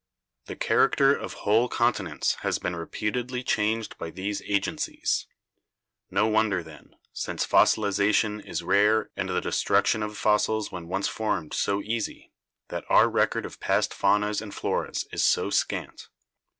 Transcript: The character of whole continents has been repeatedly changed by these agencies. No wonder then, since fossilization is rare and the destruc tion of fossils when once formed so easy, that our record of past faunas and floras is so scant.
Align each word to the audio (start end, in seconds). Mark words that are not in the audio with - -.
The 0.45 0.55
character 0.55 1.13
of 1.15 1.33
whole 1.45 1.69
continents 1.69 2.33
has 2.41 2.57
been 2.57 2.75
repeatedly 2.75 3.43
changed 3.43 3.95
by 3.99 4.09
these 4.09 4.41
agencies. 4.47 5.27
No 6.09 6.25
wonder 6.25 6.63
then, 6.63 6.95
since 7.13 7.45
fossilization 7.45 8.43
is 8.43 8.63
rare 8.63 9.11
and 9.15 9.29
the 9.29 9.39
destruc 9.41 9.85
tion 9.85 10.01
of 10.01 10.17
fossils 10.17 10.71
when 10.71 10.87
once 10.87 11.07
formed 11.07 11.53
so 11.53 11.83
easy, 11.83 12.31
that 12.69 12.83
our 12.89 13.07
record 13.07 13.45
of 13.45 13.59
past 13.59 13.93
faunas 13.93 14.41
and 14.41 14.53
floras 14.55 15.05
is 15.13 15.23
so 15.23 15.51
scant. 15.51 16.07